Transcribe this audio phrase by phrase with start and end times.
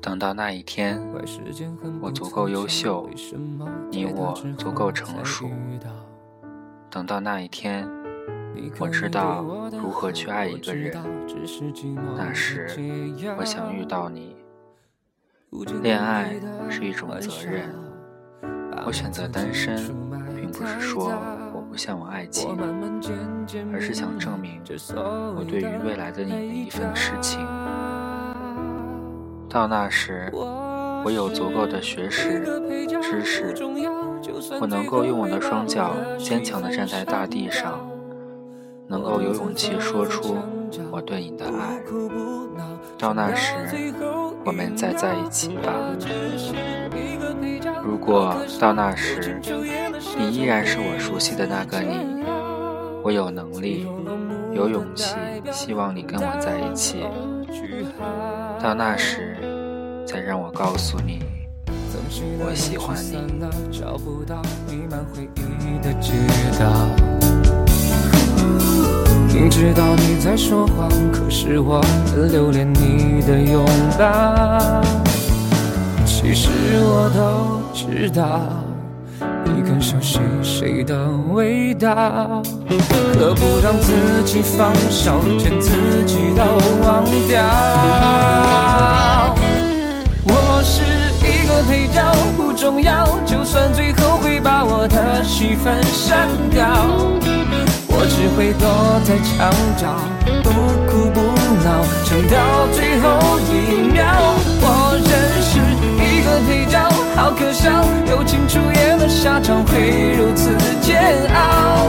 [0.00, 1.00] 等到那一天，
[2.00, 3.08] 我足够优秀，
[3.90, 5.50] 你我足够成熟。
[6.90, 7.88] 等到那一天，
[8.78, 10.96] 我知道如何去爱一个人。
[12.16, 12.66] 那时，
[13.38, 14.36] 我想遇到你。
[15.82, 16.34] 恋爱
[16.70, 17.68] 是一种责任，
[18.86, 19.76] 我选择单身，
[20.34, 21.12] 并不是说
[21.54, 22.56] 我不向往爱情，
[23.72, 24.62] 而是想证明
[25.36, 27.40] 我对于未来的你的一份痴情。
[29.48, 32.40] 到那时，我有足够的学识、
[33.02, 33.54] 知识，
[34.60, 37.78] 我能够用我的双脚坚强地站在大地上，
[38.88, 40.36] 能够有勇气说出
[40.90, 41.82] 我对你的爱。
[43.02, 43.52] 到那时，
[44.44, 45.72] 我们再在一起吧。
[47.82, 49.40] 如果到那时，
[50.16, 52.22] 你依然是我熟悉的那个你，
[53.02, 53.88] 我有能力、
[54.52, 55.16] 有勇气，
[55.50, 57.02] 希望你跟我在一起。
[58.62, 59.36] 到那时，
[60.06, 61.24] 再让我告诉你，
[62.38, 63.18] 我喜欢你。
[69.32, 71.80] 明知道你在说谎，可是我
[72.14, 73.64] 很留恋你的拥
[73.98, 74.82] 抱。
[76.04, 76.50] 其实
[76.82, 78.40] 我都知道，
[79.44, 82.42] 你更熟悉谁的味道。
[83.18, 85.70] 何不让自己放手，连自
[86.04, 86.42] 己都
[86.84, 87.42] 忘掉？
[90.24, 90.82] 我是
[91.26, 92.02] 一个配角，
[92.36, 96.68] 不重要，就算最后会把我的戏份删掉，
[98.36, 99.94] 会躲在墙角，
[100.42, 100.50] 不
[100.90, 101.20] 哭不
[101.64, 103.52] 闹，撑到最后一
[103.92, 104.04] 秒。
[104.60, 104.66] 我
[104.96, 105.10] 认
[105.42, 105.52] 识
[105.98, 106.78] 一个配角，
[107.14, 110.50] 好可笑，友情出演的下场会如此
[110.80, 111.02] 煎
[111.34, 111.88] 熬，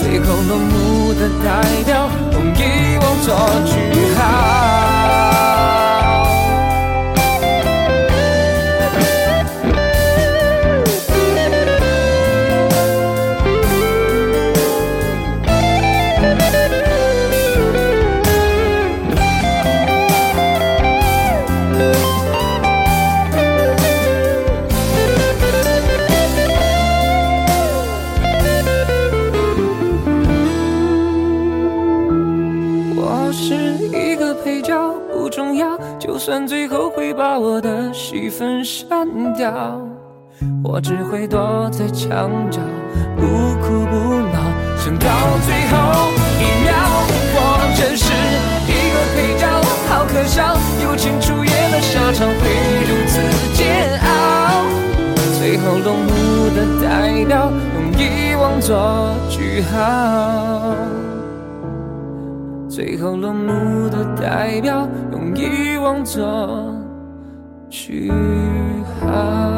[0.00, 3.34] 最后落幕的代表，用遗忘做
[3.66, 3.74] 句
[4.14, 4.75] 号。
[35.36, 39.78] 重要就算最后会把我的戏份删掉，
[40.64, 42.58] 我只会躲在墙角，
[43.18, 43.26] 不
[43.60, 44.40] 哭不闹，
[44.78, 45.10] 撑到
[45.44, 45.76] 最后
[46.40, 46.72] 一秒。
[47.36, 47.38] 我
[47.76, 48.10] 真是
[48.64, 49.46] 一个配角，
[49.90, 52.40] 好可笑，友情出演的下场会
[52.88, 53.20] 如此
[53.52, 54.64] 煎熬。
[55.38, 61.05] 最后落幕的代表，用遗忘做句号。
[62.76, 66.74] 最后落幕的代表，用遗忘做
[67.70, 68.12] 句
[69.00, 69.55] 号。